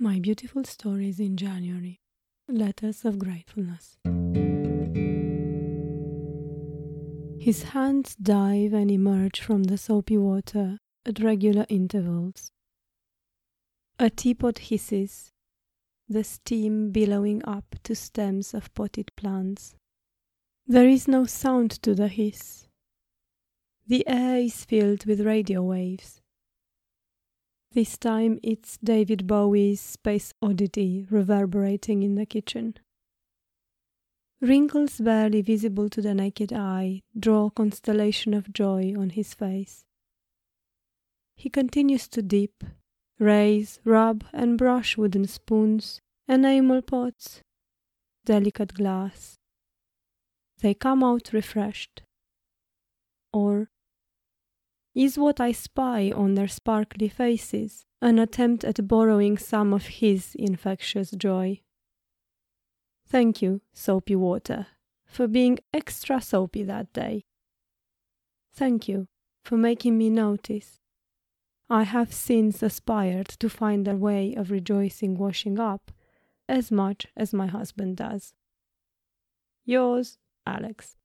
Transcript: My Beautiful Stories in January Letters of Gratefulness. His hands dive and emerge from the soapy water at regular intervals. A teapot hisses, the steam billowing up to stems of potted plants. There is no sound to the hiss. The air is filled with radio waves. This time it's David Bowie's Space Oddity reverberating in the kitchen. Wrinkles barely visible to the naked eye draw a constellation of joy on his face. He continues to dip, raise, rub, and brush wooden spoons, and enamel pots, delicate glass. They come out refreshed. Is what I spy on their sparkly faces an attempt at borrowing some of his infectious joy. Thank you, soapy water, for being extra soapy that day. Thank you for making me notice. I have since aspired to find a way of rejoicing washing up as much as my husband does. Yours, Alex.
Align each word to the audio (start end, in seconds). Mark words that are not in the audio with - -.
My 0.00 0.20
Beautiful 0.20 0.62
Stories 0.62 1.18
in 1.18 1.36
January 1.36 1.98
Letters 2.46 3.04
of 3.04 3.18
Gratefulness. 3.18 3.98
His 7.44 7.64
hands 7.64 8.14
dive 8.14 8.74
and 8.74 8.92
emerge 8.92 9.40
from 9.40 9.64
the 9.64 9.76
soapy 9.76 10.16
water 10.16 10.78
at 11.04 11.18
regular 11.18 11.66
intervals. 11.68 12.52
A 13.98 14.08
teapot 14.08 14.58
hisses, 14.58 15.32
the 16.08 16.22
steam 16.22 16.92
billowing 16.92 17.44
up 17.44 17.74
to 17.82 17.96
stems 17.96 18.54
of 18.54 18.72
potted 18.74 19.10
plants. 19.16 19.74
There 20.64 20.88
is 20.88 21.08
no 21.08 21.24
sound 21.24 21.72
to 21.82 21.96
the 21.96 22.06
hiss. 22.06 22.68
The 23.88 24.06
air 24.06 24.36
is 24.36 24.64
filled 24.64 25.06
with 25.06 25.26
radio 25.26 25.60
waves. 25.64 26.20
This 27.72 27.98
time 27.98 28.40
it's 28.42 28.78
David 28.82 29.26
Bowie's 29.26 29.78
Space 29.78 30.32
Oddity 30.40 31.06
reverberating 31.10 32.02
in 32.02 32.14
the 32.14 32.24
kitchen. 32.24 32.74
Wrinkles 34.40 34.98
barely 34.98 35.42
visible 35.42 35.90
to 35.90 36.00
the 36.00 36.14
naked 36.14 36.50
eye 36.50 37.02
draw 37.18 37.46
a 37.46 37.50
constellation 37.50 38.32
of 38.32 38.54
joy 38.54 38.94
on 38.96 39.10
his 39.10 39.34
face. 39.34 39.84
He 41.36 41.50
continues 41.50 42.08
to 42.08 42.22
dip, 42.22 42.64
raise, 43.18 43.80
rub, 43.84 44.24
and 44.32 44.56
brush 44.56 44.96
wooden 44.96 45.26
spoons, 45.26 46.00
and 46.26 46.46
enamel 46.46 46.80
pots, 46.80 47.42
delicate 48.24 48.72
glass. 48.72 49.36
They 50.60 50.72
come 50.72 51.04
out 51.04 51.34
refreshed. 51.34 52.02
Is 54.98 55.16
what 55.16 55.38
I 55.40 55.52
spy 55.52 56.10
on 56.10 56.34
their 56.34 56.48
sparkly 56.48 57.08
faces 57.08 57.86
an 58.02 58.18
attempt 58.18 58.64
at 58.64 58.88
borrowing 58.88 59.38
some 59.38 59.72
of 59.72 59.86
his 59.86 60.34
infectious 60.34 61.12
joy. 61.12 61.60
Thank 63.06 63.40
you, 63.40 63.60
soapy 63.72 64.16
water, 64.16 64.66
for 65.06 65.28
being 65.28 65.60
extra 65.72 66.20
soapy 66.20 66.64
that 66.64 66.92
day. 66.92 67.26
Thank 68.52 68.88
you 68.88 69.06
for 69.44 69.56
making 69.56 69.96
me 69.96 70.10
notice. 70.10 70.80
I 71.70 71.84
have 71.84 72.12
since 72.12 72.60
aspired 72.60 73.28
to 73.38 73.48
find 73.48 73.86
a 73.86 73.94
way 73.94 74.34
of 74.34 74.50
rejoicing 74.50 75.16
washing 75.16 75.60
up 75.60 75.92
as 76.48 76.72
much 76.72 77.06
as 77.16 77.32
my 77.32 77.46
husband 77.46 77.98
does. 77.98 78.34
Yours, 79.64 80.18
Alex. 80.44 80.96